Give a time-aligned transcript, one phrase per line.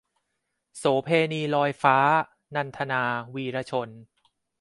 [0.77, 1.97] โสเภณีลอยฟ้า-
[2.55, 3.03] นันทนา
[3.35, 3.89] วีระชน